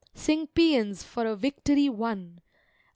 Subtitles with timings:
[0.15, 2.41] Sing Pæans for a victory won!